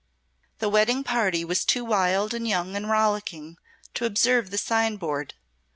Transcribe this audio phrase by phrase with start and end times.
[0.57, 3.57] The wedding party was too wild and young and rollicking
[3.93, 5.35] to observe the sign board.